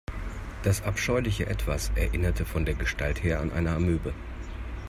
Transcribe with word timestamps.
Das 0.63 0.81
abscheuliche 0.81 1.45
Etwas 1.45 1.91
erinnerte 1.93 2.43
von 2.43 2.65
der 2.65 2.73
Gestalt 2.73 3.21
her 3.23 3.39
an 3.39 3.51
eine 3.51 3.69
Amöbe. 3.69 4.15